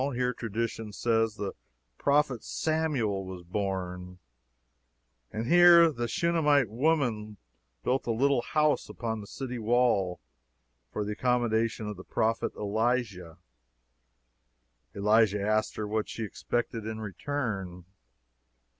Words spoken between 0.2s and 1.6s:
tradition says, the